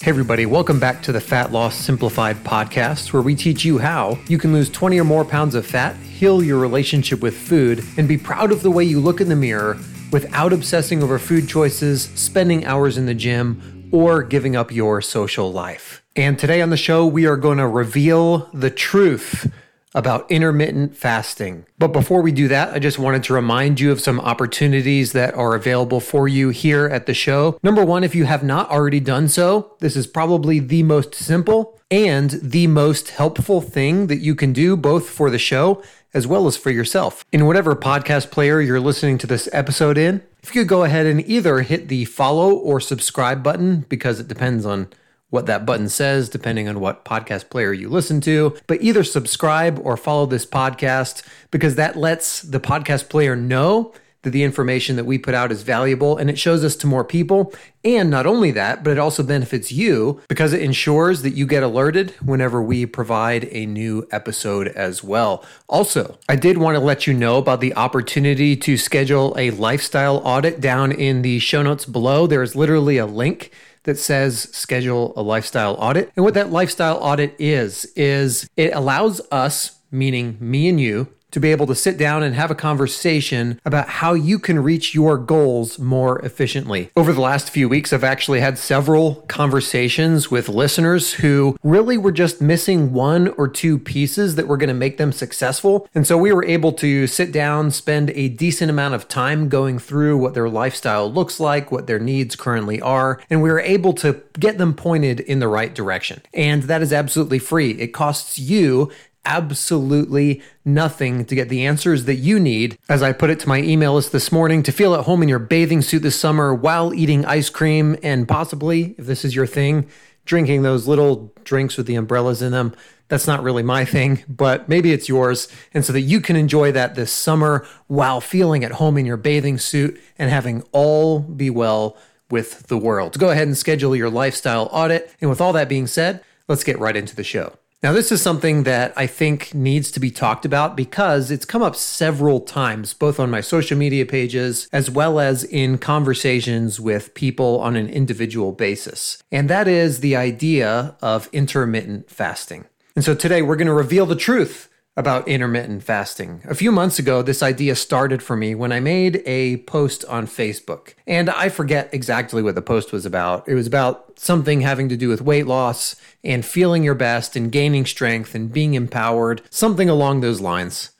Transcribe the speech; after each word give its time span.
Hey, 0.00 0.10
everybody, 0.10 0.46
welcome 0.46 0.78
back 0.78 1.02
to 1.02 1.12
the 1.12 1.20
Fat 1.20 1.50
Loss 1.50 1.74
Simplified 1.74 2.36
podcast, 2.44 3.12
where 3.12 3.20
we 3.20 3.34
teach 3.34 3.64
you 3.64 3.78
how 3.78 4.16
you 4.28 4.38
can 4.38 4.52
lose 4.52 4.70
20 4.70 5.00
or 5.00 5.02
more 5.02 5.24
pounds 5.24 5.56
of 5.56 5.66
fat, 5.66 5.96
heal 5.96 6.40
your 6.40 6.60
relationship 6.60 7.20
with 7.20 7.36
food, 7.36 7.84
and 7.96 8.06
be 8.06 8.16
proud 8.16 8.52
of 8.52 8.62
the 8.62 8.70
way 8.70 8.84
you 8.84 9.00
look 9.00 9.20
in 9.20 9.28
the 9.28 9.34
mirror 9.34 9.76
without 10.12 10.52
obsessing 10.52 11.02
over 11.02 11.18
food 11.18 11.48
choices, 11.48 12.04
spending 12.14 12.64
hours 12.64 12.96
in 12.96 13.06
the 13.06 13.14
gym, 13.14 13.90
or 13.90 14.22
giving 14.22 14.54
up 14.54 14.70
your 14.70 15.02
social 15.02 15.50
life. 15.50 16.00
And 16.14 16.38
today 16.38 16.62
on 16.62 16.70
the 16.70 16.76
show, 16.76 17.04
we 17.04 17.26
are 17.26 17.36
going 17.36 17.58
to 17.58 17.66
reveal 17.66 18.48
the 18.54 18.70
truth 18.70 19.52
about 19.94 20.30
intermittent 20.30 20.96
fasting. 20.96 21.64
But 21.78 21.92
before 21.92 22.22
we 22.22 22.32
do 22.32 22.48
that, 22.48 22.74
I 22.74 22.78
just 22.78 22.98
wanted 22.98 23.22
to 23.24 23.34
remind 23.34 23.80
you 23.80 23.90
of 23.90 24.00
some 24.00 24.20
opportunities 24.20 25.12
that 25.12 25.34
are 25.34 25.54
available 25.54 26.00
for 26.00 26.28
you 26.28 26.50
here 26.50 26.86
at 26.86 27.06
the 27.06 27.14
show. 27.14 27.58
Number 27.62 27.84
one, 27.84 28.04
if 28.04 28.14
you 28.14 28.24
have 28.24 28.42
not 28.42 28.70
already 28.70 29.00
done 29.00 29.28
so, 29.28 29.76
this 29.80 29.96
is 29.96 30.06
probably 30.06 30.58
the 30.58 30.82
most 30.82 31.14
simple 31.14 31.78
and 31.90 32.30
the 32.42 32.66
most 32.66 33.10
helpful 33.10 33.60
thing 33.60 34.08
that 34.08 34.18
you 34.18 34.34
can 34.34 34.52
do 34.52 34.76
both 34.76 35.08
for 35.08 35.30
the 35.30 35.38
show 35.38 35.82
as 36.14 36.26
well 36.26 36.46
as 36.46 36.56
for 36.56 36.70
yourself. 36.70 37.24
In 37.32 37.46
whatever 37.46 37.76
podcast 37.76 38.30
player 38.30 38.60
you're 38.60 38.80
listening 38.80 39.18
to 39.18 39.26
this 39.26 39.48
episode 39.52 39.98
in, 39.98 40.22
if 40.42 40.54
you 40.54 40.62
could 40.62 40.68
go 40.68 40.84
ahead 40.84 41.06
and 41.06 41.26
either 41.28 41.60
hit 41.60 41.88
the 41.88 42.04
follow 42.06 42.54
or 42.54 42.80
subscribe 42.80 43.42
button 43.42 43.80
because 43.88 44.20
it 44.20 44.28
depends 44.28 44.64
on 44.64 44.88
what 45.30 45.46
that 45.46 45.66
button 45.66 45.88
says, 45.88 46.28
depending 46.28 46.68
on 46.68 46.80
what 46.80 47.04
podcast 47.04 47.50
player 47.50 47.72
you 47.72 47.88
listen 47.88 48.20
to. 48.22 48.56
But 48.66 48.82
either 48.82 49.04
subscribe 49.04 49.80
or 49.82 49.96
follow 49.96 50.26
this 50.26 50.46
podcast 50.46 51.22
because 51.50 51.74
that 51.74 51.96
lets 51.96 52.42
the 52.42 52.60
podcast 52.60 53.08
player 53.08 53.36
know 53.36 53.92
that 54.22 54.30
the 54.30 54.42
information 54.42 54.96
that 54.96 55.04
we 55.04 55.16
put 55.16 55.34
out 55.34 55.52
is 55.52 55.62
valuable 55.62 56.16
and 56.16 56.28
it 56.28 56.38
shows 56.38 56.64
us 56.64 56.74
to 56.76 56.86
more 56.86 57.04
people. 57.04 57.52
And 57.84 58.10
not 58.10 58.26
only 58.26 58.50
that, 58.50 58.82
but 58.82 58.90
it 58.90 58.98
also 58.98 59.22
benefits 59.22 59.70
you 59.70 60.20
because 60.28 60.52
it 60.52 60.60
ensures 60.60 61.22
that 61.22 61.34
you 61.34 61.46
get 61.46 61.62
alerted 61.62 62.10
whenever 62.22 62.60
we 62.60 62.84
provide 62.84 63.48
a 63.52 63.64
new 63.66 64.08
episode 64.10 64.68
as 64.68 65.04
well. 65.04 65.44
Also, 65.68 66.18
I 66.28 66.34
did 66.34 66.58
want 66.58 66.74
to 66.74 66.80
let 66.80 67.06
you 67.06 67.14
know 67.14 67.38
about 67.38 67.60
the 67.60 67.74
opportunity 67.76 68.56
to 68.56 68.76
schedule 68.76 69.34
a 69.38 69.52
lifestyle 69.52 70.16
audit 70.24 70.60
down 70.60 70.90
in 70.90 71.22
the 71.22 71.38
show 71.38 71.62
notes 71.62 71.84
below. 71.84 72.26
There's 72.26 72.56
literally 72.56 72.98
a 72.98 73.06
link 73.06 73.52
that 73.88 73.98
says 73.98 74.48
schedule 74.52 75.14
a 75.16 75.22
lifestyle 75.22 75.74
audit. 75.80 76.12
And 76.14 76.22
what 76.22 76.34
that 76.34 76.50
lifestyle 76.50 76.98
audit 76.98 77.34
is, 77.38 77.86
is 77.96 78.46
it 78.54 78.74
allows 78.74 79.22
us, 79.32 79.80
meaning 79.90 80.36
me 80.40 80.68
and 80.68 80.78
you, 80.78 81.08
to 81.30 81.40
be 81.40 81.50
able 81.50 81.66
to 81.66 81.74
sit 81.74 81.98
down 81.98 82.22
and 82.22 82.34
have 82.34 82.50
a 82.50 82.54
conversation 82.54 83.60
about 83.64 83.88
how 83.88 84.14
you 84.14 84.38
can 84.38 84.62
reach 84.62 84.94
your 84.94 85.18
goals 85.18 85.78
more 85.78 86.18
efficiently. 86.20 86.90
Over 86.96 87.12
the 87.12 87.20
last 87.20 87.50
few 87.50 87.68
weeks, 87.68 87.92
I've 87.92 88.04
actually 88.04 88.40
had 88.40 88.58
several 88.58 89.16
conversations 89.28 90.30
with 90.30 90.48
listeners 90.48 91.14
who 91.14 91.56
really 91.62 91.98
were 91.98 92.12
just 92.12 92.40
missing 92.40 92.92
one 92.92 93.28
or 93.28 93.48
two 93.48 93.78
pieces 93.78 94.36
that 94.36 94.48
were 94.48 94.56
going 94.56 94.68
to 94.68 94.74
make 94.74 94.96
them 94.96 95.12
successful. 95.12 95.88
And 95.94 96.06
so 96.06 96.16
we 96.16 96.32
were 96.32 96.44
able 96.44 96.72
to 96.74 97.06
sit 97.06 97.32
down, 97.32 97.70
spend 97.70 98.10
a 98.10 98.28
decent 98.28 98.70
amount 98.70 98.94
of 98.94 99.08
time 99.08 99.48
going 99.48 99.78
through 99.78 100.18
what 100.18 100.34
their 100.34 100.48
lifestyle 100.48 101.12
looks 101.12 101.38
like, 101.38 101.70
what 101.70 101.86
their 101.86 101.98
needs 101.98 102.36
currently 102.36 102.80
are, 102.80 103.20
and 103.28 103.42
we 103.42 103.50
were 103.50 103.60
able 103.60 103.92
to 103.94 104.22
get 104.38 104.58
them 104.58 104.74
pointed 104.74 105.20
in 105.20 105.40
the 105.40 105.48
right 105.48 105.74
direction. 105.74 106.22
And 106.32 106.64
that 106.64 106.82
is 106.82 106.92
absolutely 106.92 107.38
free. 107.38 107.72
It 107.72 107.88
costs 107.88 108.38
you 108.38 108.90
absolutely 109.24 110.42
nothing 110.64 111.24
to 111.26 111.34
get 111.34 111.48
the 111.48 111.66
answers 111.66 112.04
that 112.04 112.16
you 112.16 112.40
need. 112.40 112.78
As 112.88 113.02
I 113.02 113.12
put 113.12 113.30
it 113.30 113.40
to 113.40 113.48
my 113.48 113.60
email 113.60 113.94
list 113.94 114.12
this 114.12 114.32
morning, 114.32 114.62
to 114.62 114.72
feel 114.72 114.94
at 114.94 115.04
home 115.04 115.22
in 115.22 115.28
your 115.28 115.38
bathing 115.38 115.82
suit 115.82 116.02
this 116.02 116.18
summer 116.18 116.54
while 116.54 116.94
eating 116.94 117.24
ice 117.24 117.50
cream 117.50 117.96
and 118.02 118.26
possibly, 118.26 118.94
if 118.98 119.06
this 119.06 119.24
is 119.24 119.34
your 119.34 119.46
thing, 119.46 119.88
drinking 120.24 120.62
those 120.62 120.86
little 120.86 121.32
drinks 121.44 121.76
with 121.76 121.86
the 121.86 121.94
umbrellas 121.94 122.42
in 122.42 122.52
them. 122.52 122.74
That's 123.08 123.26
not 123.26 123.42
really 123.42 123.62
my 123.62 123.86
thing, 123.86 124.22
but 124.28 124.68
maybe 124.68 124.92
it's 124.92 125.08
yours. 125.08 125.48
And 125.72 125.84
so 125.84 125.94
that 125.94 126.02
you 126.02 126.20
can 126.20 126.36
enjoy 126.36 126.72
that 126.72 126.94
this 126.94 127.10
summer 127.10 127.66
while 127.86 128.20
feeling 128.20 128.64
at 128.64 128.72
home 128.72 128.98
in 128.98 129.06
your 129.06 129.16
bathing 129.16 129.58
suit 129.58 129.98
and 130.18 130.30
having 130.30 130.62
all 130.72 131.20
be 131.20 131.48
well 131.48 131.96
with 132.30 132.66
the 132.66 132.76
world. 132.76 133.18
Go 133.18 133.30
ahead 133.30 133.46
and 133.46 133.56
schedule 133.56 133.96
your 133.96 134.10
lifestyle 134.10 134.68
audit. 134.70 135.14
And 135.22 135.30
with 135.30 135.40
all 135.40 135.54
that 135.54 135.70
being 135.70 135.86
said, 135.86 136.22
let's 136.48 136.64
get 136.64 136.78
right 136.78 136.96
into 136.96 137.16
the 137.16 137.24
show. 137.24 137.54
Now, 137.80 137.92
this 137.92 138.10
is 138.10 138.20
something 138.20 138.64
that 138.64 138.92
I 138.96 139.06
think 139.06 139.54
needs 139.54 139.92
to 139.92 140.00
be 140.00 140.10
talked 140.10 140.44
about 140.44 140.76
because 140.76 141.30
it's 141.30 141.44
come 141.44 141.62
up 141.62 141.76
several 141.76 142.40
times, 142.40 142.92
both 142.92 143.20
on 143.20 143.30
my 143.30 143.40
social 143.40 143.78
media 143.78 144.04
pages 144.04 144.68
as 144.72 144.90
well 144.90 145.20
as 145.20 145.44
in 145.44 145.78
conversations 145.78 146.80
with 146.80 147.14
people 147.14 147.60
on 147.60 147.76
an 147.76 147.88
individual 147.88 148.50
basis. 148.50 149.22
And 149.30 149.48
that 149.48 149.68
is 149.68 150.00
the 150.00 150.16
idea 150.16 150.96
of 151.00 151.28
intermittent 151.32 152.10
fasting. 152.10 152.64
And 152.96 153.04
so 153.04 153.14
today 153.14 153.42
we're 153.42 153.54
going 153.54 153.68
to 153.68 153.72
reveal 153.72 154.06
the 154.06 154.16
truth 154.16 154.68
about 154.98 155.28
intermittent 155.28 155.80
fasting. 155.84 156.42
A 156.44 156.56
few 156.56 156.72
months 156.72 156.98
ago, 156.98 157.22
this 157.22 157.40
idea 157.40 157.76
started 157.76 158.20
for 158.20 158.36
me 158.36 158.56
when 158.56 158.72
I 158.72 158.80
made 158.80 159.22
a 159.26 159.58
post 159.58 160.04
on 160.06 160.26
Facebook. 160.26 160.94
And 161.06 161.30
I 161.30 161.50
forget 161.50 161.88
exactly 161.94 162.42
what 162.42 162.56
the 162.56 162.62
post 162.62 162.90
was 162.90 163.06
about. 163.06 163.48
It 163.48 163.54
was 163.54 163.68
about 163.68 164.18
something 164.18 164.62
having 164.62 164.88
to 164.88 164.96
do 164.96 165.08
with 165.08 165.22
weight 165.22 165.46
loss 165.46 165.94
and 166.24 166.44
feeling 166.44 166.82
your 166.82 166.96
best 166.96 167.36
and 167.36 167.52
gaining 167.52 167.86
strength 167.86 168.34
and 168.34 168.52
being 168.52 168.74
empowered, 168.74 169.40
something 169.50 169.88
along 169.88 170.20
those 170.20 170.40
lines. 170.40 170.90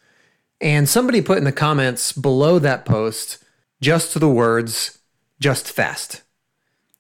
And 0.61 0.89
somebody 0.89 1.21
put 1.21 1.39
in 1.39 1.45
the 1.45 1.51
comments 1.51 2.13
below 2.13 2.61
that 2.61 2.85
post 2.85 3.43
just 3.81 4.19
the 4.21 4.29
words, 4.29 4.99
just 5.41 5.67
fast. 5.67 6.23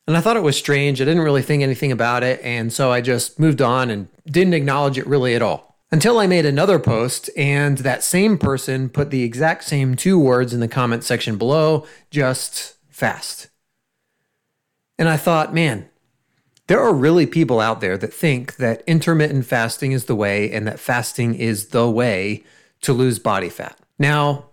And 0.09 0.16
I 0.16 0.20
thought 0.20 0.36
it 0.36 0.42
was 0.42 0.56
strange. 0.56 1.00
I 1.00 1.04
didn't 1.04 1.22
really 1.22 1.42
think 1.42 1.62
anything 1.62 1.92
about 1.92 2.25
it. 2.25 2.41
And 2.42 2.72
so 2.72 2.91
I 2.91 3.00
just 3.00 3.38
moved 3.38 3.62
on 3.62 3.88
and 3.88 4.09
didn't 4.26 4.54
acknowledge 4.54 4.98
it 4.98 5.06
really 5.06 5.36
at 5.36 5.42
all. 5.42 5.67
Until 5.91 6.19
I 6.19 6.26
made 6.26 6.44
another 6.44 6.78
post 6.78 7.31
and 7.37 7.78
that 7.78 8.04
same 8.04 8.37
person 8.37 8.91
put 8.91 9.10
the 9.10 9.22
exact 9.22 9.65
same 9.65 9.97
two 9.97 10.19
words 10.19 10.53
in 10.53 10.60
the 10.60 10.69
comment 10.69 11.03
section 11.03 11.38
below, 11.38 11.87
just 12.10 12.76
fast. 12.91 13.49
And 14.98 15.09
I 15.09 15.16
thought, 15.16 15.54
man, 15.54 15.88
there 16.66 16.81
are 16.81 16.93
really 16.93 17.25
people 17.25 17.59
out 17.59 17.81
there 17.81 17.97
that 17.97 18.12
think 18.12 18.56
that 18.56 18.82
intermittent 18.87 19.47
fasting 19.47 19.93
is 19.93 20.04
the 20.04 20.15
way 20.15 20.53
and 20.53 20.66
that 20.66 20.78
fasting 20.78 21.34
is 21.34 21.69
the 21.69 21.88
way 21.88 22.44
to 22.82 22.93
lose 22.93 23.19
body 23.19 23.48
fat. 23.48 23.78
Now, 23.98 24.50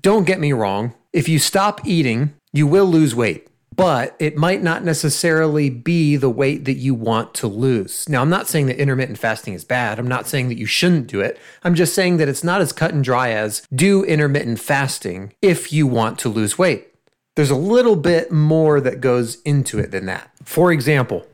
don't 0.00 0.24
get 0.26 0.40
me 0.40 0.54
wrong. 0.54 0.94
If 1.12 1.28
you 1.28 1.38
stop 1.38 1.86
eating, 1.86 2.34
you 2.52 2.66
will 2.66 2.86
lose 2.86 3.14
weight 3.14 3.48
but 3.78 4.16
it 4.18 4.36
might 4.36 4.60
not 4.60 4.82
necessarily 4.82 5.70
be 5.70 6.16
the 6.16 6.28
weight 6.28 6.64
that 6.64 6.78
you 6.78 6.94
want 6.94 7.32
to 7.32 7.46
lose. 7.46 8.08
Now, 8.08 8.22
I'm 8.22 8.28
not 8.28 8.48
saying 8.48 8.66
that 8.66 8.80
intermittent 8.80 9.18
fasting 9.18 9.54
is 9.54 9.64
bad. 9.64 10.00
I'm 10.00 10.08
not 10.08 10.26
saying 10.26 10.48
that 10.48 10.58
you 10.58 10.66
shouldn't 10.66 11.06
do 11.06 11.20
it. 11.20 11.38
I'm 11.62 11.76
just 11.76 11.94
saying 11.94 12.16
that 12.16 12.28
it's 12.28 12.42
not 12.42 12.60
as 12.60 12.72
cut 12.72 12.92
and 12.92 13.04
dry 13.04 13.30
as 13.30 13.62
do 13.72 14.02
intermittent 14.02 14.58
fasting 14.58 15.32
if 15.40 15.72
you 15.72 15.86
want 15.86 16.18
to 16.18 16.28
lose 16.28 16.58
weight. 16.58 16.92
There's 17.36 17.52
a 17.52 17.56
little 17.56 17.94
bit 17.94 18.32
more 18.32 18.80
that 18.80 19.00
goes 19.00 19.40
into 19.42 19.78
it 19.78 19.92
than 19.92 20.06
that. 20.06 20.32
For 20.42 20.72
example, 20.72 21.24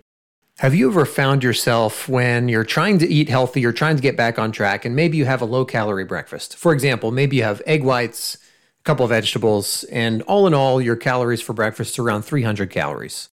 have 0.59 0.75
you 0.75 0.91
ever 0.91 1.06
found 1.06 1.43
yourself 1.43 2.11
when 2.11 2.50
you're 2.50 2.62
trying 2.62 2.99
to 2.99 3.09
eat 3.09 3.31
healthy, 3.31 3.62
you're 3.62 3.72
trying 3.72 3.97
to 3.97 4.03
get 4.03 4.19
back 4.19 4.38
on 4.38 4.53
track, 4.53 4.84
and 4.84 4.94
maybe 4.94 5.16
you 5.16 5.25
have 5.25 5.41
a 5.41 5.47
low 5.47 5.65
calorie 5.65 6.05
breakfast? 6.05 6.59
For 6.59 6.75
example, 6.75 7.11
maybe 7.11 7.37
you 7.37 7.43
have 7.43 7.62
egg 7.65 7.82
whites, 7.82 8.37
couple 8.84 9.04
of 9.04 9.10
vegetables, 9.10 9.84
and 9.84 10.22
all 10.22 10.46
in 10.46 10.54
all, 10.54 10.80
your 10.80 10.96
calories 10.96 11.40
for 11.40 11.52
breakfast 11.52 11.98
around 11.98 12.22
300 12.22 12.70
calories. 12.70 13.30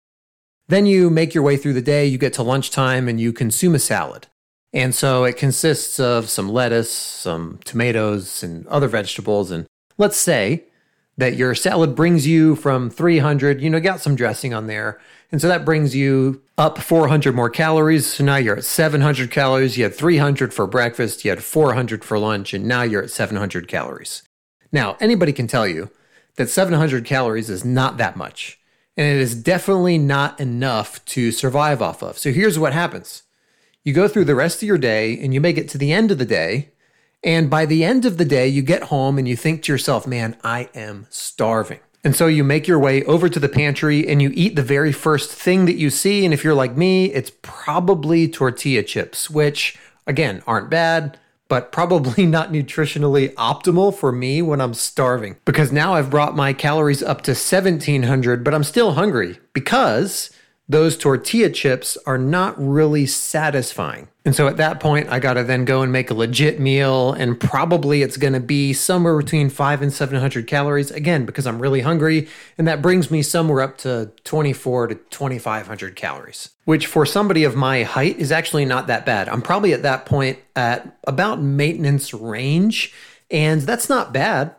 Then 0.68 0.84
you 0.84 1.08
make 1.08 1.34
your 1.34 1.42
way 1.42 1.56
through 1.56 1.72
the 1.72 1.82
day, 1.82 2.06
you 2.06 2.18
get 2.18 2.34
to 2.34 2.42
lunchtime, 2.42 3.08
and 3.08 3.18
you 3.18 3.32
consume 3.32 3.74
a 3.74 3.78
salad. 3.78 4.26
And 4.72 4.94
so 4.94 5.24
it 5.24 5.38
consists 5.38 5.98
of 5.98 6.28
some 6.28 6.50
lettuce, 6.50 6.92
some 6.92 7.58
tomatoes, 7.64 8.42
and 8.42 8.66
other 8.66 8.88
vegetables. 8.88 9.50
And 9.50 9.66
let's 9.96 10.18
say 10.18 10.64
that 11.16 11.36
your 11.36 11.54
salad 11.54 11.94
brings 11.94 12.26
you 12.26 12.54
from 12.54 12.90
300, 12.90 13.62
you 13.62 13.70
know, 13.70 13.80
got 13.80 14.00
some 14.00 14.14
dressing 14.14 14.52
on 14.52 14.66
there. 14.66 15.00
And 15.32 15.40
so 15.40 15.48
that 15.48 15.64
brings 15.64 15.96
you 15.96 16.42
up 16.58 16.78
400 16.78 17.34
more 17.34 17.50
calories. 17.50 18.06
So 18.06 18.24
now 18.24 18.36
you're 18.36 18.58
at 18.58 18.64
700 18.64 19.30
calories. 19.30 19.78
You 19.78 19.84
had 19.84 19.94
300 19.94 20.52
for 20.52 20.66
breakfast, 20.66 21.24
you 21.24 21.30
had 21.30 21.42
400 21.42 22.04
for 22.04 22.18
lunch, 22.18 22.52
and 22.52 22.66
now 22.66 22.82
you're 22.82 23.02
at 23.02 23.10
700 23.10 23.68
calories. 23.68 24.22
Now, 24.72 24.96
anybody 25.00 25.32
can 25.32 25.46
tell 25.46 25.66
you 25.66 25.90
that 26.36 26.48
700 26.48 27.04
calories 27.04 27.50
is 27.50 27.64
not 27.64 27.96
that 27.96 28.16
much, 28.16 28.58
and 28.96 29.06
it 29.06 29.20
is 29.20 29.34
definitely 29.34 29.98
not 29.98 30.38
enough 30.40 31.04
to 31.06 31.32
survive 31.32 31.82
off 31.82 32.02
of. 32.02 32.18
So 32.18 32.30
here's 32.32 32.58
what 32.58 32.72
happens 32.72 33.24
you 33.84 33.94
go 33.94 34.08
through 34.08 34.26
the 34.26 34.34
rest 34.34 34.62
of 34.62 34.66
your 34.66 34.78
day 34.78 35.18
and 35.18 35.32
you 35.32 35.40
make 35.40 35.56
it 35.56 35.68
to 35.70 35.78
the 35.78 35.92
end 35.92 36.10
of 36.10 36.18
the 36.18 36.26
day. 36.26 36.70
And 37.24 37.48
by 37.48 37.64
the 37.64 37.84
end 37.84 38.04
of 38.04 38.18
the 38.18 38.24
day, 38.24 38.46
you 38.46 38.62
get 38.62 38.84
home 38.84 39.18
and 39.18 39.26
you 39.26 39.34
think 39.34 39.62
to 39.62 39.72
yourself, 39.72 40.06
man, 40.06 40.36
I 40.44 40.68
am 40.74 41.06
starving. 41.10 41.80
And 42.04 42.14
so 42.14 42.26
you 42.26 42.44
make 42.44 42.68
your 42.68 42.78
way 42.78 43.02
over 43.04 43.28
to 43.28 43.40
the 43.40 43.48
pantry 43.48 44.06
and 44.06 44.22
you 44.22 44.30
eat 44.34 44.56
the 44.56 44.62
very 44.62 44.92
first 44.92 45.32
thing 45.32 45.64
that 45.64 45.76
you 45.76 45.90
see. 45.90 46.24
And 46.24 46.32
if 46.32 46.44
you're 46.44 46.54
like 46.54 46.76
me, 46.76 47.06
it's 47.06 47.32
probably 47.42 48.28
tortilla 48.28 48.82
chips, 48.82 49.28
which 49.28 49.76
again 50.06 50.42
aren't 50.46 50.70
bad 50.70 51.18
but 51.48 51.72
probably 51.72 52.26
not 52.38 52.52
nutritionally 52.52 53.34
optimal 53.34 53.94
for 53.94 54.12
me 54.12 54.42
when 54.42 54.60
I'm 54.60 54.74
starving. 54.74 55.36
Because 55.44 55.72
now 55.72 55.94
I've 55.94 56.10
brought 56.10 56.36
my 56.36 56.52
calories 56.52 57.02
up 57.02 57.22
to 57.22 57.32
1700, 57.32 58.44
but 58.44 58.54
I'm 58.54 58.64
still 58.64 58.92
hungry 58.92 59.38
because 59.52 60.30
those 60.68 60.98
tortilla 60.98 61.48
chips 61.48 61.96
are 62.04 62.18
not 62.18 62.54
really 62.58 63.06
satisfying. 63.06 64.08
And 64.26 64.36
so 64.36 64.46
at 64.46 64.58
that 64.58 64.78
point, 64.80 65.08
I 65.08 65.18
got 65.18 65.34
to 65.34 65.44
then 65.44 65.64
go 65.64 65.80
and 65.80 65.90
make 65.90 66.10
a 66.10 66.14
legit 66.14 66.60
meal, 66.60 67.14
and 67.14 67.40
probably 67.40 68.02
it's 68.02 68.18
going 68.18 68.34
to 68.34 68.40
be 68.40 68.74
somewhere 68.74 69.16
between 69.16 69.48
five 69.48 69.80
and 69.80 69.90
700 69.90 70.46
calories, 70.46 70.90
again, 70.90 71.24
because 71.24 71.46
I'm 71.46 71.58
really 71.62 71.80
hungry. 71.80 72.28
And 72.58 72.68
that 72.68 72.82
brings 72.82 73.10
me 73.10 73.22
somewhere 73.22 73.62
up 73.62 73.78
to 73.78 74.12
24 74.24 74.88
to 74.88 74.94
2500 74.96 75.96
calories, 75.96 76.50
which 76.66 76.86
for 76.86 77.06
somebody 77.06 77.44
of 77.44 77.56
my 77.56 77.84
height 77.84 78.18
is 78.18 78.30
actually 78.30 78.66
not 78.66 78.86
that 78.88 79.06
bad. 79.06 79.30
I'm 79.30 79.40
probably 79.40 79.72
at 79.72 79.82
that 79.82 80.04
point 80.04 80.38
at 80.54 80.98
about 81.06 81.40
maintenance 81.40 82.12
range, 82.12 82.92
and 83.30 83.62
that's 83.62 83.88
not 83.88 84.12
bad. 84.12 84.54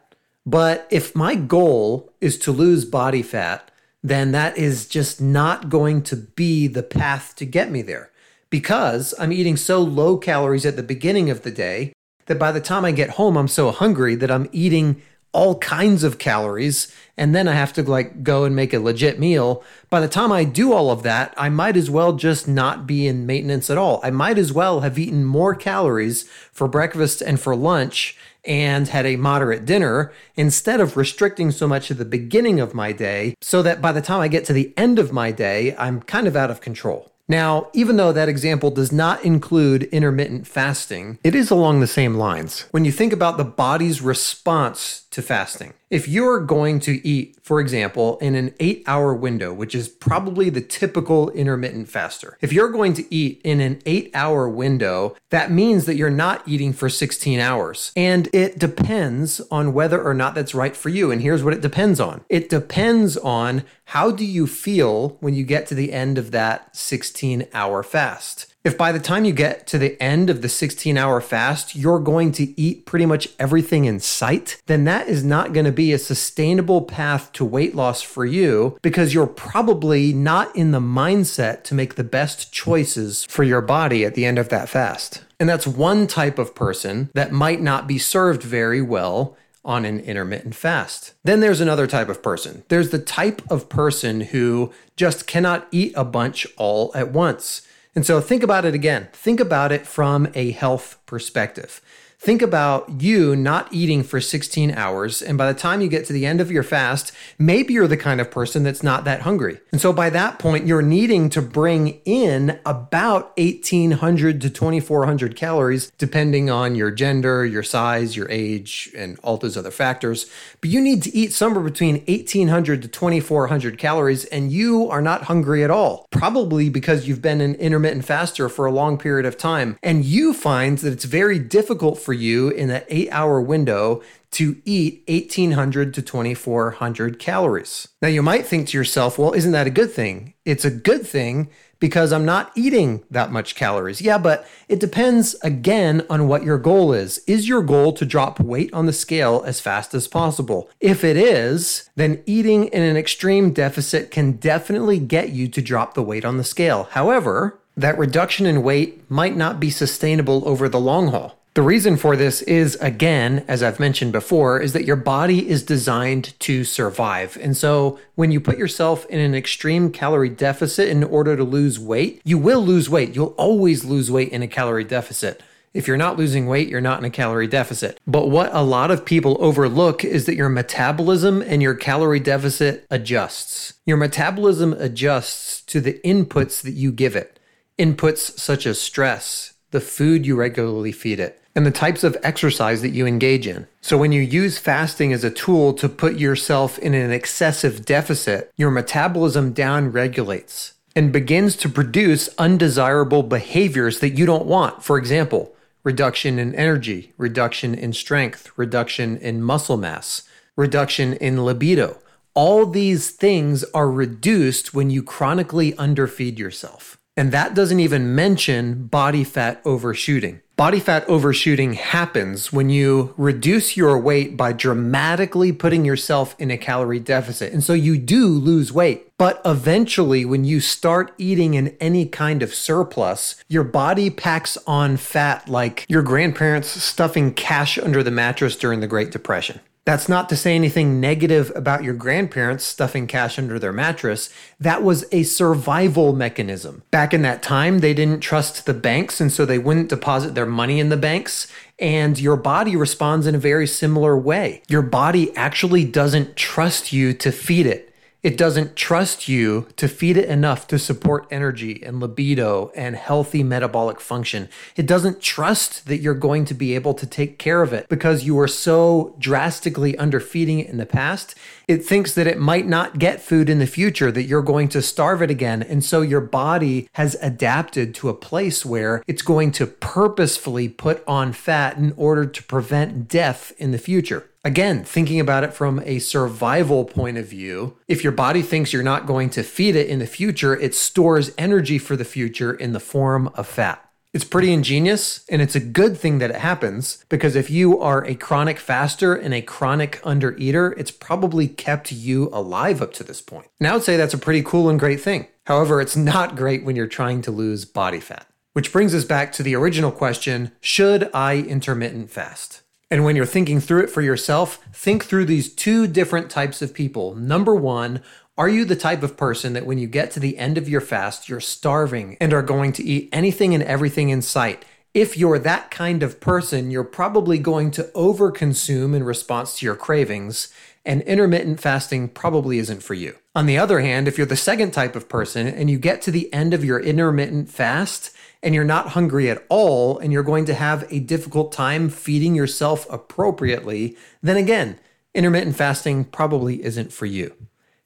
But 0.48 0.88
if 0.90 1.16
my 1.16 1.36
goal 1.36 2.12
is 2.20 2.40
to 2.40 2.52
lose 2.52 2.86
body 2.86 3.22
fat, 3.22 3.69
then 4.04 4.32
that 4.32 4.58
is 4.58 4.88
just 4.88 5.22
not 5.22 5.70
going 5.70 6.02
to 6.04 6.16
be 6.16 6.68
the 6.68 6.84
path 6.84 7.36
to 7.36 7.46
get 7.46 7.72
me 7.72 7.82
there. 7.82 8.12
Because 8.50 9.14
I'm 9.20 9.32
eating 9.32 9.58
so 9.58 9.82
low 9.82 10.18
calories 10.18 10.66
at 10.66 10.76
the 10.76 10.84
beginning 10.84 11.30
of 11.30 11.44
the 11.44 11.52
day 11.52 11.94
that 12.26 12.40
by 12.40 12.52
the 12.52 12.62
time 12.62 12.86
I 12.86 12.92
get 12.92 13.12
home, 13.12 13.38
I'm 13.38 13.48
so 13.48 13.72
hungry 13.72 14.16
that 14.16 14.32
I'm 14.32 14.50
eating 14.52 15.02
all 15.32 15.58
kinds 15.60 16.04
of 16.04 16.18
calories 16.18 16.94
and 17.20 17.36
then 17.36 17.50
I 17.50 17.54
have 17.54 17.74
to 17.74 17.84
like 17.84 18.24
go 18.24 18.46
and 18.46 18.56
make 18.56 18.74
a 18.74 18.80
legit 18.80 19.20
meal. 19.20 19.62
By 19.90 20.00
the 20.00 20.08
time 20.08 20.32
I 20.32 20.46
do 20.46 20.72
all 20.72 20.90
of 20.90 21.04
that, 21.04 21.34
I 21.36 21.50
might 21.50 21.76
as 21.76 21.90
well 21.90 22.14
just 22.14 22.48
not 22.48 22.88
be 22.88 23.08
in 23.08 23.26
maintenance 23.26 23.70
at 23.70 23.78
all. 23.78 24.00
I 24.02 24.10
might 24.10 24.38
as 24.38 24.54
well 24.54 24.80
have 24.80 24.98
eaten 24.98 25.26
more 25.26 25.54
calories 25.54 26.24
for 26.54 26.70
breakfast 26.70 27.22
and 27.22 27.38
for 27.38 27.58
lunch 27.58 28.18
and 28.46 28.88
had 28.88 29.06
a 29.06 29.18
moderate 29.18 29.66
dinner 29.66 30.14
instead 30.38 30.80
of 30.80 30.96
restricting 30.96 31.52
so 31.52 31.68
much 31.68 31.92
at 31.92 31.98
the 31.98 32.06
beginning 32.06 32.62
of 32.62 32.74
my 32.74 32.94
day 32.94 33.36
so 33.42 33.62
that 33.64 33.82
by 33.82 33.92
the 33.92 34.02
time 34.02 34.22
I 34.22 34.30
get 34.30 34.46
to 34.46 34.54
the 34.54 34.74
end 34.78 34.98
of 34.98 35.12
my 35.12 35.32
day, 35.32 35.76
I'm 35.76 36.02
kind 36.02 36.26
of 36.26 36.38
out 36.38 36.50
of 36.50 36.62
control. 36.62 37.12
Now, 37.30 37.70
even 37.74 37.98
though 37.98 38.12
that 38.12 38.28
example 38.28 38.72
does 38.72 38.92
not 38.92 39.24
include 39.24 39.84
intermittent 39.84 40.48
fasting, 40.48 41.20
it 41.24 41.36
is 41.36 41.52
along 41.52 41.80
the 41.80 41.86
same 41.86 42.16
lines. 42.16 42.62
When 42.72 42.86
you 42.86 42.92
think 42.92 43.14
about 43.14 43.38
the 43.38 43.46
body's 43.46 44.02
response 44.02 45.06
to 45.12 45.22
fasting, 45.22 45.74
if 45.90 46.08
you're 46.08 46.40
going 46.40 46.80
to 46.82 47.06
eat, 47.08 47.38
for 47.42 47.60
example, 47.60 48.18
in 48.20 48.36
an 48.36 48.54
eight 48.60 48.84
hour 48.86 49.14
window, 49.14 49.52
which 49.52 49.74
is 49.74 49.88
probably 49.90 50.50
the 50.50 50.62
typical 50.62 51.30
intermittent 51.32 51.90
faster, 51.90 52.38
if 52.42 52.54
you're 52.54 52.70
going 52.70 52.94
to 52.94 53.14
eat 53.14 53.42
in 53.44 53.60
an 53.60 53.82
eight 53.86 54.12
hour 54.14 54.48
window, 54.48 55.16
that 55.30 55.52
means 55.52 55.86
that 55.86 55.96
you're 55.96 56.10
not 56.10 56.48
eating 56.48 56.74
for 56.74 56.90
16 56.90 57.40
hours. 57.40 57.92
And 57.96 58.30
it 58.34 58.60
depends 58.60 59.40
on 59.52 59.74
whether 59.74 60.02
or 60.02 60.14
not 60.14 60.36
that's 60.36 60.54
right 60.54 60.76
for 60.76 60.90
you. 60.90 61.12
And 61.12 61.22
here's 61.22 61.44
what 61.44 61.54
it 61.54 61.62
depends 61.62 62.00
on 62.00 62.22
it 62.30 62.50
depends 62.50 63.18
on 63.18 63.64
how 63.86 64.12
do 64.12 64.26
you 64.26 64.46
feel 64.46 65.18
when 65.20 65.34
you 65.34 65.44
get 65.44 65.66
to 65.68 65.76
the 65.76 65.92
end 65.92 66.18
of 66.18 66.32
that 66.32 66.76
16 66.76 67.48
hour 67.54 67.82
fast? 67.82 68.49
If 68.62 68.78
by 68.78 68.92
the 68.92 69.00
time 69.00 69.24
you 69.24 69.32
get 69.32 69.68
to 69.68 69.78
the 69.78 70.02
end 70.04 70.30
of 70.30 70.42
the 70.42 70.50
16 70.50 70.98
hour 70.98 71.22
fast, 71.22 71.78
you're 71.78 72.00
going 72.00 72.34
to 72.34 72.60
eat 72.60 72.86
pretty 72.86 73.06
much 73.06 73.30
everything 73.40 73.86
in 73.86 74.02
sight, 74.02 74.62
then 74.66 74.84
that 74.84 75.08
is 75.08 75.24
not 75.24 75.54
going 75.54 75.66
to 75.66 75.72
be 75.72 75.94
a 75.94 75.98
sustainable 75.98 76.82
path 76.82 77.32
to 77.34 77.46
weight 77.46 77.74
loss 77.74 78.02
for 78.02 78.26
you 78.26 78.78
because 78.82 79.14
you're 79.14 79.28
probably 79.28 80.12
not 80.12 80.54
in 80.58 80.72
the 80.72 80.82
mindset 80.82 81.64
to 81.64 81.74
make 81.74 81.96
the 81.96 82.04
best 82.04 82.52
choices 82.52 83.24
for 83.30 83.44
your 83.44 83.62
body 83.62 84.04
at 84.04 84.16
the 84.16 84.26
end 84.26 84.38
of 84.38 84.50
that 84.50 84.68
fast. 84.68 85.24
And 85.40 85.48
that's 85.48 85.66
one 85.66 86.06
type 86.06 86.38
of 86.38 86.54
person 86.54 87.12
that 87.14 87.32
might 87.32 87.62
not 87.62 87.88
be 87.88 87.98
served 87.98 88.44
very 88.44 88.82
well 88.82 89.38
on 89.64 89.86
an 89.86 90.02
intermittent 90.02 90.56
fast. 90.56 91.14
Then 91.24 91.40
there's 91.40 91.62
another 91.62 91.88
type 91.88 92.10
of 92.10 92.22
person. 92.22 92.64
There's 92.68 92.90
the 92.90 93.00
type 93.00 93.42
of 93.50 93.70
person 93.70 94.20
who 94.20 94.74
just 94.98 95.28
cannot 95.28 95.68
eat 95.72 95.94
a 95.96 96.04
bunch 96.04 96.46
all 96.58 96.92
at 96.94 97.14
once. 97.14 97.62
And 98.00 98.06
so 98.06 98.22
think 98.22 98.44
about 98.44 98.64
it 98.64 98.74
again. 98.74 99.10
Think 99.12 99.42
about 99.42 99.74
it 99.74 99.86
from 99.86 100.30
a 100.34 100.52
health 100.52 101.00
perspective. 101.06 101.82
Think 102.22 102.42
about 102.42 103.02
you 103.02 103.34
not 103.34 103.72
eating 103.72 104.04
for 104.04 104.20
16 104.20 104.72
hours, 104.72 105.22
and 105.22 105.38
by 105.38 105.50
the 105.50 105.58
time 105.58 105.80
you 105.80 105.88
get 105.88 106.04
to 106.08 106.14
the 106.14 106.26
end 106.26 106.42
of 106.42 106.52
your 106.52 106.64
fast, 106.64 107.14
maybe 107.38 107.74
you're 107.74 107.88
the 107.88 107.96
kind 107.96 108.20
of 108.20 108.30
person 108.30 108.62
that's 108.62 108.84
not 108.84 109.06
that 109.06 109.22
hungry. 109.22 109.62
And 109.72 109.80
so 109.80 109.94
by 109.94 110.10
that 110.10 110.38
point, 110.38 110.68
you're 110.68 110.82
needing 110.82 111.30
to 111.30 111.42
bring 111.42 112.02
in 112.04 112.60
about 112.66 113.32
1800 113.38 114.42
to 114.42 114.50
2400 114.50 115.38
calories, 115.38 115.94
depending 115.98 116.50
on 116.50 116.76
your 116.76 116.92
gender, 116.92 117.46
your 117.46 117.64
size, 117.64 118.18
your 118.18 118.30
age, 118.30 118.92
and 118.98 119.18
all 119.24 119.38
those 119.38 119.56
other 119.56 119.72
factors. 119.72 120.30
But 120.60 120.72
you 120.72 120.82
need 120.82 121.04
to 121.04 121.16
eat 121.16 121.32
somewhere 121.32 121.64
between 121.64 122.04
1800 122.08 122.82
to 122.82 122.90
2400 122.90 123.78
calories, 123.78 124.26
and 124.26 124.52
you 124.52 124.90
are 124.90 125.02
not 125.02 125.24
hungry 125.24 125.64
at 125.64 125.72
all. 125.72 126.06
Probably 126.12 126.68
because 126.68 127.08
you've 127.08 127.22
been 127.22 127.40
an 127.40 127.56
intermittent 127.56 128.04
faster 128.04 128.50
for 128.50 128.66
a 128.66 128.74
long 128.74 128.98
period 128.98 129.26
of 129.26 129.38
time, 129.38 129.78
and 129.82 130.04
you 130.04 130.34
find 130.34 130.80
that 130.80 130.92
it's 130.92 131.06
very 131.06 131.40
difficult 131.40 131.98
for 131.98 132.09
you 132.14 132.50
in 132.50 132.68
that 132.70 132.86
eight 132.90 133.10
hour 133.12 133.42
window 133.42 134.02
to 134.32 134.62
eat 134.64 135.04
1800 135.08 135.94
to 135.94 136.02
2400 136.02 137.20
calories. 137.20 137.88
Now, 138.02 138.10
you 138.10 138.22
might 138.22 138.46
think 138.46 138.68
to 138.68 138.78
yourself, 138.78 139.18
well, 139.18 139.34
isn't 139.34 139.52
that 139.52 139.68
a 139.68 139.72
good 139.72 139.92
thing? 139.92 140.34
It's 140.46 140.66
a 140.66 140.72
good 140.72 141.06
thing 141.06 141.50
because 141.80 142.12
I'm 142.12 142.26
not 142.26 142.52
eating 142.56 143.04
that 143.10 143.32
much 143.32 143.56
calories. 143.56 144.02
Yeah, 144.02 144.18
but 144.18 144.48
it 144.68 144.80
depends 144.80 145.36
again 145.44 146.06
on 146.10 146.28
what 146.28 146.44
your 146.44 146.58
goal 146.58 146.94
is. 146.94 147.20
Is 147.20 147.48
your 147.48 147.64
goal 147.64 147.94
to 147.94 148.06
drop 148.06 148.40
weight 148.40 148.72
on 148.74 148.86
the 148.86 148.94
scale 148.94 149.44
as 149.46 149.62
fast 149.62 149.94
as 149.94 150.08
possible? 150.08 150.70
If 150.80 151.04
it 151.04 151.18
is, 151.18 151.90
then 151.96 152.22
eating 152.26 152.66
in 152.68 152.84
an 152.84 152.98
extreme 152.98 153.52
deficit 153.52 154.12
can 154.12 154.34
definitely 154.34 155.00
get 155.00 155.30
you 155.30 155.48
to 155.48 155.62
drop 155.62 155.94
the 155.94 156.04
weight 156.04 156.26
on 156.26 156.38
the 156.38 156.44
scale. 156.44 156.90
However, 156.92 157.60
that 157.78 157.98
reduction 157.98 158.46
in 158.46 158.62
weight 158.62 159.10
might 159.10 159.38
not 159.38 159.60
be 159.60 159.70
sustainable 159.70 160.48
over 160.48 160.68
the 160.68 160.80
long 160.80 161.08
haul. 161.08 161.39
The 161.56 161.64
reason 161.64 161.98
for 161.98 162.16
this 162.16 162.42
is, 162.44 162.76
again, 162.76 163.44
as 163.48 163.64
I've 163.64 163.80
mentioned 163.80 164.12
before, 164.12 164.62
is 164.62 164.74
that 164.74 164.86
your 164.86 164.96
body 164.96 165.50
is 165.50 165.64
designed 165.64 166.40
to 166.42 166.64
survive. 166.64 167.38
And 167.42 167.58
so 167.58 168.00
when 168.16 168.32
you 168.32 168.40
put 168.40 168.58
yourself 168.58 169.06
in 169.08 169.20
an 169.20 169.34
extreme 169.34 169.92
calorie 169.92 170.30
deficit 170.30 170.88
in 170.90 171.04
order 171.04 171.36
to 171.36 171.44
lose 171.44 171.80
weight, 171.80 172.22
you 172.24 172.38
will 172.38 172.64
lose 172.64 172.90
weight. 172.90 173.16
You'll 173.16 173.36
always 173.38 173.84
lose 173.84 174.12
weight 174.12 174.30
in 174.30 174.44
a 174.44 174.48
calorie 174.48 174.84
deficit. 174.84 175.42
If 175.74 175.88
you're 175.88 175.98
not 175.98 176.18
losing 176.18 176.48
weight, 176.48 176.70
you're 176.70 176.82
not 176.82 177.00
in 177.00 177.06
a 177.06 177.10
calorie 177.10 177.48
deficit. 177.48 178.00
But 178.08 178.30
what 178.30 178.50
a 178.54 178.64
lot 178.64 178.92
of 178.92 179.06
people 179.06 179.38
overlook 179.40 180.04
is 180.04 180.26
that 180.26 180.36
your 180.36 180.50
metabolism 180.50 181.42
and 181.42 181.62
your 181.62 181.76
calorie 181.76 182.20
deficit 182.20 182.86
adjusts. 182.90 183.74
Your 183.86 183.98
metabolism 183.98 184.74
adjusts 184.74 185.62
to 185.64 185.82
the 185.82 186.00
inputs 186.06 186.62
that 186.62 186.72
you 186.74 186.92
give 186.92 187.16
it. 187.16 187.40
Inputs 187.78 188.40
such 188.40 188.66
as 188.66 188.82
stress, 188.82 189.54
the 189.72 189.80
food 189.82 190.26
you 190.26 190.36
regularly 190.36 190.92
feed 190.92 191.20
it, 191.20 191.40
and 191.60 191.66
the 191.66 191.72
types 191.72 192.06
of 192.06 192.16
exercise 192.24 192.82
that 192.82 192.92
you 192.92 193.06
engage 193.06 193.46
in. 193.46 193.68
So, 193.82 193.98
when 193.98 194.14
you 194.14 194.22
use 194.22 194.58
fasting 194.58 195.12
as 195.12 195.26
a 195.26 195.30
tool 195.30 195.74
to 195.74 195.90
put 195.90 196.16
yourself 196.16 196.80
in 196.80 196.94
an 196.94 197.12
excessive 197.12 197.84
deficit, 197.84 198.50
your 198.56 198.72
metabolism 198.72 199.52
down 199.52 199.92
regulates 199.92 200.76
and 200.96 201.12
begins 201.12 201.58
to 201.58 201.68
produce 201.68 202.30
undesirable 202.38 203.24
behaviors 203.24 204.00
that 204.00 204.12
you 204.12 204.26
don't 204.26 204.46
want. 204.46 204.86
For 204.86 204.98
example, 204.98 205.54
reduction 205.84 206.40
in 206.40 206.56
energy, 206.56 207.12
reduction 207.18 207.76
in 207.76 207.92
strength, 207.92 208.50
reduction 208.56 209.18
in 209.18 209.44
muscle 209.44 209.76
mass, 209.76 210.24
reduction 210.56 211.12
in 211.16 211.44
libido. 211.44 211.98
All 212.36 212.66
these 212.66 213.10
things 213.10 213.66
are 213.74 213.92
reduced 213.92 214.74
when 214.74 214.90
you 214.90 215.04
chronically 215.04 215.74
underfeed 215.74 216.40
yourself. 216.40 216.98
And 217.18 217.34
that 217.34 217.54
doesn't 217.54 217.82
even 217.82 218.16
mention 218.16 218.86
body 218.86 219.26
fat 219.26 219.62
overshooting. 219.66 220.40
Body 220.60 220.82
fat 220.82 221.08
overshooting 221.08 221.72
happens 221.72 222.52
when 222.52 222.70
you 222.70 223.14
reduce 223.16 223.78
your 223.78 223.98
weight 223.98 224.36
by 224.36 224.52
dramatically 224.52 225.54
putting 225.54 225.86
yourself 225.86 226.36
in 226.38 226.52
a 226.52 226.58
calorie 226.58 227.00
deficit. 227.00 227.54
And 227.54 227.64
so 227.64 227.72
you 227.72 227.98
do 227.98 228.28
lose 228.28 228.70
weight. 228.74 229.10
But 229.18 229.40
eventually, 229.46 230.26
when 230.26 230.44
you 230.44 230.60
start 230.60 231.14
eating 231.18 231.54
in 231.54 231.78
any 231.80 232.06
kind 232.06 232.44
of 232.44 232.54
surplus, 232.54 233.42
your 233.48 233.64
body 233.64 234.10
packs 234.10 234.58
on 234.68 234.98
fat 234.98 235.48
like 235.48 235.86
your 235.88 236.02
grandparents 236.02 236.68
stuffing 236.68 237.34
cash 237.34 237.78
under 237.78 238.04
the 238.04 238.12
mattress 238.12 238.58
during 238.58 238.82
the 238.82 238.88
Great 238.88 239.12
Depression. 239.12 239.62
That's 239.86 240.10
not 240.10 240.30
to 240.30 240.36
say 240.36 240.54
anything 240.54 241.00
negative 241.00 241.52
about 241.56 241.84
your 241.84 241.96
grandparents 241.96 242.64
stuffing 242.64 243.08
cash 243.08 243.40
under 243.40 243.58
their 243.58 243.74
mattress. 243.74 244.30
That 244.60 244.84
was 244.84 245.06
a 245.12 245.24
survival 245.24 246.14
mechanism. 246.14 246.84
Back 246.92 247.14
in 247.14 247.24
that 247.24 247.42
time, 247.42 247.80
they 247.80 247.96
didn't 247.96 248.20
trust 248.20 248.66
the 248.66 248.74
banks, 248.74 249.20
and 249.20 249.32
so 249.32 249.46
they 249.46 249.58
wouldn't 249.58 249.90
deposit 249.90 250.36
their 250.36 250.46
money 250.46 250.80
in 250.80 250.90
the 250.90 250.98
banks. 250.98 251.48
And 251.80 252.20
your 252.20 252.36
body 252.36 252.76
responds 252.76 253.26
in 253.26 253.36
a 253.36 253.40
very 253.40 253.66
similar 253.66 254.16
way. 254.18 254.62
Your 254.68 254.84
body 254.84 255.36
actually 255.36 255.86
doesn't 255.86 256.36
trust 256.36 256.94
you 256.94 257.14
to 257.14 257.32
feed 257.32 257.66
it. 257.66 257.89
It 258.22 258.38
doesn't 258.38 258.76
trust 258.76 259.30
you 259.30 259.68
to 259.78 259.88
feed 259.88 260.18
it 260.18 260.28
enough 260.28 260.68
to 260.68 260.78
support 260.78 261.26
energy 261.32 261.82
and 261.82 262.02
libido 262.02 262.70
and 262.76 262.98
healthy 262.98 263.44
metabolic 263.44 264.02
function. 264.02 264.50
It 264.76 264.86
doesn't 264.86 265.22
trust 265.22 265.86
that 265.88 266.00
you're 266.00 266.14
going 266.14 266.44
to 266.46 266.54
be 266.54 266.76
able 266.76 266.94
to 266.96 267.08
take 267.08 267.40
care 267.40 267.62
of 267.62 267.72
it 267.72 267.88
because 267.88 268.26
you 268.26 268.36
were 268.36 268.50
so 268.50 269.16
drastically 269.20 269.98
underfeeding 269.98 270.60
it 270.60 270.68
in 270.68 270.76
the 270.76 270.86
past. 270.86 271.34
It 271.70 271.86
thinks 271.86 272.14
that 272.16 272.28
it 272.28 272.38
might 272.38 272.68
not 272.68 273.00
get 273.00 273.22
food 273.22 273.50
in 273.50 273.60
the 273.60 273.66
future, 273.66 274.12
that 274.12 274.24
you're 274.24 274.42
going 274.42 274.68
to 274.70 274.82
starve 274.82 275.22
it 275.22 275.32
again. 275.32 275.64
And 275.64 275.82
so 275.82 276.02
your 276.02 276.20
body 276.20 276.90
has 276.94 277.16
adapted 277.22 277.96
to 277.96 278.10
a 278.10 278.14
place 278.14 278.66
where 278.66 279.02
it's 279.08 279.22
going 279.22 279.54
to 279.54 279.66
purposefully 279.66 280.68
put 280.68 281.06
on 281.08 281.32
fat 281.32 281.78
in 281.78 281.94
order 281.96 282.26
to 282.26 282.44
prevent 282.44 283.08
death 283.08 283.54
in 283.58 283.72
the 283.72 283.78
future. 283.78 284.30
Again, 284.44 284.86
thinking 284.86 285.20
about 285.20 285.44
it 285.44 285.54
from 285.54 285.82
a 285.84 286.00
survival 286.00 286.86
point 286.86 287.18
of 287.18 287.28
view, 287.28 287.78
if 287.90 288.04
your 288.04 288.14
body 288.14 288.42
thinks 288.42 288.72
you're 288.72 288.84
not 288.84 289.06
going 289.06 289.30
to 289.32 289.44
feed 289.44 289.76
it 289.76 289.88
in 289.88 290.00
the 290.00 290.08
future, 290.08 290.56
it 290.56 290.74
stores 290.74 291.34
energy 291.38 291.78
for 291.78 291.98
the 291.98 292.06
future 292.06 292.54
in 292.54 292.72
the 292.72 292.80
form 292.80 293.30
of 293.36 293.48
fat. 293.48 293.86
It's 294.14 294.24
pretty 294.24 294.54
ingenious, 294.54 295.24
and 295.30 295.42
it's 295.42 295.56
a 295.56 295.60
good 295.60 295.98
thing 295.98 296.18
that 296.18 296.32
it 296.32 296.38
happens 296.38 297.04
because 297.10 297.36
if 297.36 297.50
you 297.50 297.80
are 297.80 298.04
a 298.06 298.16
chronic 298.16 298.60
faster 298.60 299.14
and 299.14 299.34
a 299.34 299.42
chronic 299.42 300.02
undereater, 300.04 300.74
it's 300.78 300.90
probably 300.90 301.48
kept 301.48 301.92
you 301.92 302.30
alive 302.32 302.82
up 302.82 302.94
to 302.94 303.04
this 303.04 303.22
point. 303.22 303.48
Now, 303.60 303.72
I 303.72 303.74
would 303.76 303.84
say 303.84 303.98
that's 303.98 304.16
a 304.16 304.18
pretty 304.18 304.42
cool 304.42 304.70
and 304.70 304.80
great 304.80 305.02
thing. 305.02 305.28
However, 305.46 305.80
it's 305.80 305.98
not 305.98 306.36
great 306.36 306.64
when 306.64 306.76
you're 306.76 306.88
trying 306.88 307.22
to 307.24 307.32
lose 307.32 307.66
body 307.66 308.00
fat. 308.00 308.26
Which 308.54 308.72
brings 308.72 308.96
us 308.96 309.04
back 309.04 309.32
to 309.34 309.44
the 309.44 309.56
original 309.56 309.92
question 309.92 310.54
should 310.60 311.10
I 311.14 311.38
intermittent 311.38 312.10
fast? 312.10 312.64
And 312.92 313.04
when 313.04 313.16
you're 313.16 313.26
thinking 313.26 313.60
through 313.60 313.84
it 313.84 313.90
for 313.90 314.02
yourself, 314.02 314.64
think 314.74 315.06
through 315.06 315.26
these 315.26 315.54
two 315.54 315.86
different 315.86 316.30
types 316.30 316.62
of 316.62 316.74
people. 316.74 317.14
Number 317.16 317.56
one, 317.56 318.02
are 318.38 318.50
you 318.50 318.66
the 318.66 318.76
type 318.76 319.04
of 319.04 319.18
person 319.18 319.54
that 319.54 319.66
when 319.66 319.78
you 319.78 319.86
get 319.86 320.12
to 320.12 320.20
the 320.20 320.38
end 320.38 320.58
of 320.58 320.70
your 320.70 320.82
fast, 320.82 321.30
you're 321.30 321.40
starving 321.40 322.18
and 322.20 322.34
are 322.34 322.42
going 322.42 322.72
to 322.74 322.84
eat 322.84 323.10
anything 323.12 323.54
and 323.54 323.64
everything 323.64 324.10
in 324.10 324.22
sight? 324.22 324.66
If 324.94 325.18
you're 325.18 325.38
that 325.40 325.70
kind 325.70 326.02
of 326.02 326.20
person, 326.20 326.72
you're 326.72 326.84
probably 326.84 327.38
going 327.38 327.70
to 327.72 327.84
overconsume 327.96 328.96
in 328.96 329.04
response 329.04 329.60
to 329.60 329.66
your 329.66 329.76
cravings, 329.76 330.52
and 330.84 331.04
intermittent 331.04 331.60
fasting 331.60 332.10
probably 332.10 332.58
isn't 332.58 332.82
for 332.82 332.96
you. 332.96 333.16
On 333.36 333.46
the 333.46 333.58
other 333.58 333.82
hand, 333.82 334.08
if 334.08 334.18
you're 334.18 334.26
the 334.26 334.36
second 334.36 334.72
type 334.72 334.96
of 334.96 335.08
person 335.08 335.46
and 335.46 335.70
you 335.70 335.78
get 335.78 336.02
to 336.04 336.12
the 336.12 336.34
end 336.34 336.56
of 336.56 336.66
your 336.66 336.80
intermittent 336.80 337.50
fast 337.50 338.12
and 338.42 338.56
you're 338.56 338.64
not 338.64 338.90
hungry 338.90 339.30
at 339.30 339.46
all 339.50 339.98
and 340.00 340.14
you're 340.14 340.24
going 340.24 340.46
to 340.46 340.54
have 340.54 340.86
a 340.92 341.00
difficult 341.00 341.52
time 341.52 341.90
feeding 341.90 342.36
yourself 342.36 342.86
appropriately, 342.90 343.98
then 344.22 344.38
again, 344.38 344.80
intermittent 345.14 345.56
fasting 345.56 346.06
probably 346.06 346.64
isn't 346.64 346.94
for 346.94 347.06
you. 347.06 347.36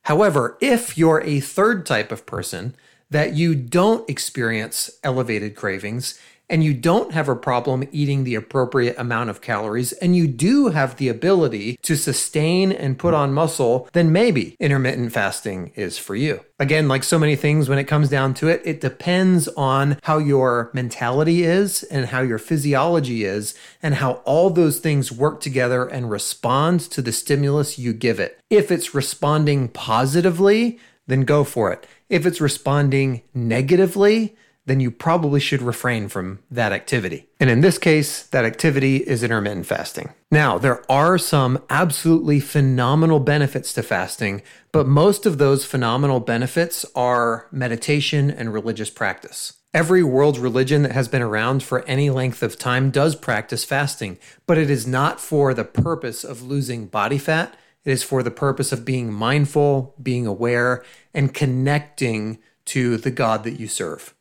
However, 0.04 0.58
if 0.62 0.98
you're 0.98 1.22
a 1.22 1.40
third 1.40 1.86
type 1.86 2.12
of 2.12 2.26
person 2.26 2.76
that 3.10 3.34
you 3.34 3.56
don't 3.56 4.10
experience 4.10 4.90
elevated 5.04 5.56
cravings 5.56 6.20
and 6.50 6.64
you 6.64 6.74
don't 6.74 7.14
have 7.14 7.30
a 7.30 7.36
problem 7.36 7.88
eating 7.92 8.24
the 8.24 8.36
appropriate 8.36 8.98
amount 8.98 9.30
of 9.30 9.42
calories, 9.42 9.92
and 9.94 10.16
you 10.16 10.28
do 10.28 10.68
have 10.68 10.98
the 10.98 11.10
ability 11.10 11.78
to 11.84 11.96
sustain 11.96 12.72
and 12.72 13.00
put 13.00 13.14
on 13.14 13.34
muscle, 13.34 13.88
then 13.94 14.12
maybe 14.12 14.56
intermittent 14.60 15.12
fasting 15.12 15.72
is 15.76 15.98
for 15.98 16.16
you. 16.16 16.40
Again, 16.60 16.88
like 16.88 17.04
so 17.04 17.18
many 17.18 17.36
things, 17.36 17.68
when 17.68 17.80
it 17.80 17.86
comes 17.86 18.10
down 18.10 18.34
to 18.36 18.48
it, 18.48 18.62
it 18.66 18.82
depends 18.82 19.48
on 19.50 19.98
how 20.04 20.18
your 20.18 20.70
mentality 20.74 21.44
is 21.44 21.84
and 21.84 22.06
how 22.08 22.22
your 22.22 22.38
physiology 22.38 23.24
is, 23.24 23.56
and 23.82 23.96
how 23.96 24.14
all 24.26 24.50
those 24.50 24.80
things 24.80 25.12
work 25.12 25.42
together 25.42 25.86
and 25.86 26.12
respond 26.12 26.82
to 26.82 27.02
the 27.02 27.12
stimulus 27.12 27.80
you 27.80 27.94
give 27.94 28.20
it. 28.20 28.40
If 28.50 28.72
it's 28.72 28.94
responding 28.94 29.70
positively, 29.70 30.80
then 31.08 31.22
go 31.22 31.44
for 31.44 31.72
it. 31.72 31.86
If 32.10 32.26
it's 32.26 32.40
responding 32.40 33.24
negatively, 33.34 34.36
then 34.66 34.80
you 34.80 34.90
probably 34.90 35.40
should 35.40 35.62
refrain 35.62 36.08
from 36.08 36.40
that 36.50 36.72
activity. 36.72 37.28
And 37.40 37.50
in 37.50 37.62
this 37.62 37.78
case, 37.78 38.24
that 38.28 38.46
activity 38.46 38.98
is 38.98 39.24
intermittent 39.24 39.66
fasting. 39.66 40.14
Now, 40.32 40.58
there 40.58 40.90
are 40.90 41.18
some 41.18 41.62
absolutely 41.70 42.40
phenomenal 42.40 43.20
benefits 43.20 43.74
to 43.74 43.84
fasting, 43.84 44.42
but 44.72 44.88
most 44.88 45.26
of 45.26 45.38
those 45.38 45.66
phenomenal 45.66 46.20
benefits 46.20 46.86
are 46.96 47.48
meditation 47.52 48.32
and 48.32 48.54
religious 48.54 48.90
practice. 48.90 49.54
Every 49.74 50.04
world 50.04 50.38
religion 50.38 50.84
that 50.84 50.92
has 50.92 51.08
been 51.08 51.24
around 51.24 51.64
for 51.64 51.84
any 51.86 52.10
length 52.12 52.44
of 52.44 52.60
time 52.60 52.92
does 52.92 53.16
practice 53.16 53.66
fasting, 53.66 54.20
but 54.46 54.58
it 54.58 54.70
is 54.70 54.86
not 54.86 55.20
for 55.20 55.54
the 55.54 55.66
purpose 55.66 56.24
of 56.24 56.44
losing 56.44 56.86
body 56.86 57.18
fat. 57.18 57.56
It 57.84 57.92
is 57.92 58.04
for 58.04 58.22
the 58.22 58.32
purpose 58.32 58.72
of 58.72 58.86
being 58.86 59.12
mindful, 59.12 59.96
being 60.02 60.28
aware, 60.28 60.86
and 61.14 61.34
connecting 61.34 62.38
to 62.66 62.98
the 62.98 63.12
God 63.12 63.44
that 63.44 63.60
you 63.60 63.68
serve. 63.68 64.14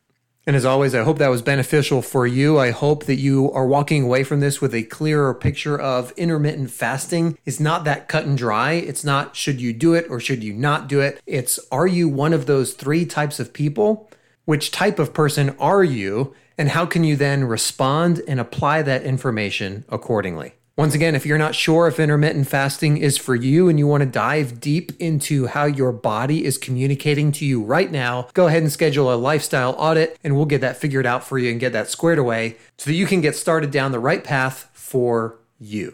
And 0.45 0.57
as 0.57 0.65
always, 0.65 0.93
I 0.93 1.03
hope 1.03 1.19
that 1.19 1.29
was 1.29 1.41
beneficial 1.41 2.01
for 2.01 2.27
you. 2.27 2.59
I 2.59 2.71
hope 2.71 3.05
that 3.05 3.15
you 3.15 3.49
are 3.53 3.65
walking 3.65 4.03
away 4.03 4.25
from 4.25 4.41
this 4.41 4.59
with 4.59 4.73
a 4.73 4.83
clearer 4.83 5.33
picture 5.33 5.79
of 5.79 6.11
intermittent 6.17 6.69
fasting. 6.69 7.37
It's 7.45 7.61
not 7.61 7.85
that 7.85 8.09
cut 8.09 8.25
and 8.25 8.37
dry. 8.37 8.73
It's 8.73 9.05
not 9.05 9.37
should 9.37 9.61
you 9.61 9.71
do 9.71 9.93
it 9.93 10.05
or 10.09 10.19
should 10.19 10.43
you 10.43 10.53
not 10.53 10.89
do 10.89 10.99
it. 10.99 11.21
It's 11.25 11.59
are 11.71 11.87
you 11.87 12.09
one 12.09 12.33
of 12.33 12.45
those 12.45 12.73
three 12.73 13.05
types 13.05 13.39
of 13.39 13.53
people? 13.53 14.09
Which 14.43 14.71
type 14.71 14.99
of 14.99 15.13
person 15.13 15.55
are 15.59 15.83
you? 15.83 16.35
And 16.57 16.69
how 16.69 16.85
can 16.85 17.05
you 17.05 17.15
then 17.15 17.45
respond 17.45 18.21
and 18.27 18.39
apply 18.39 18.81
that 18.81 19.03
information 19.03 19.85
accordingly? 19.87 20.55
Once 20.75 20.95
again, 20.95 21.13
if 21.13 21.23
you're 21.23 21.37
not 21.37 21.53
sure 21.53 21.87
if 21.87 21.99
intermittent 21.99 22.47
fasting 22.47 22.97
is 22.97 23.15
for 23.15 23.35
you 23.35 23.69
and 23.69 23.77
you 23.77 23.85
want 23.85 24.01
to 24.01 24.09
dive 24.09 24.59
deep 24.59 24.91
into 24.99 25.45
how 25.45 25.65
your 25.65 25.91
body 25.91 26.43
is 26.43 26.57
communicating 26.57 27.31
to 27.31 27.45
you 27.45 27.61
right 27.61 27.91
now, 27.91 28.27
go 28.33 28.47
ahead 28.47 28.63
and 28.63 28.71
schedule 28.71 29.13
a 29.13 29.15
lifestyle 29.15 29.75
audit 29.77 30.17
and 30.23 30.35
we'll 30.35 30.47
get 30.47 30.61
that 30.61 30.75
figured 30.75 31.05
out 31.05 31.23
for 31.23 31.37
you 31.37 31.51
and 31.51 31.59
get 31.59 31.73
that 31.73 31.91
squared 31.91 32.17
away 32.17 32.57
so 32.79 32.89
that 32.89 32.95
you 32.95 33.05
can 33.05 33.21
get 33.21 33.35
started 33.35 33.69
down 33.69 33.91
the 33.91 33.99
right 33.99 34.23
path 34.23 34.67
for 34.73 35.37
you. 35.59 35.93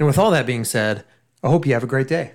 And 0.00 0.06
with 0.08 0.18
all 0.18 0.32
that 0.32 0.46
being 0.46 0.64
said, 0.64 1.04
I 1.44 1.48
hope 1.48 1.64
you 1.64 1.74
have 1.74 1.84
a 1.84 1.86
great 1.86 2.08
day. 2.08 2.32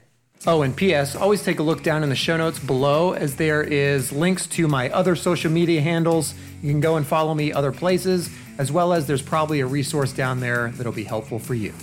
Oh, 0.47 0.61
and 0.61 0.75
P.S. 0.75 1.17
Always 1.17 1.43
take 1.43 1.59
a 1.59 1.63
look 1.63 1.83
down 1.83 2.01
in 2.01 2.07
the 2.07 2.15
show 2.15 2.37
notes 2.37 2.59
below 2.59 3.11
as 3.11 3.35
there 3.35 3.61
is 3.61 4.13
links 4.13 4.47
to 4.47 4.69
my 4.69 4.89
other 4.89 5.17
social 5.17 5.51
media 5.51 5.81
handles. 5.81 6.33
You 6.61 6.71
can 6.71 6.79
go 6.79 6.95
and 6.95 7.05
follow 7.05 7.33
me 7.33 7.51
other 7.51 7.73
places 7.73 8.29
as 8.57 8.71
well 8.71 8.93
as 8.93 9.07
there's 9.07 9.21
probably 9.21 9.59
a 9.61 9.65
resource 9.65 10.13
down 10.13 10.39
there 10.39 10.69
that'll 10.71 10.91
be 10.91 11.03
helpful 11.03 11.39
for 11.39 11.53
you. 11.53 11.73